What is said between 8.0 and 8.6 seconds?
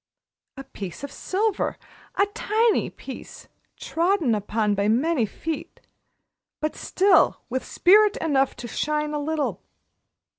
enough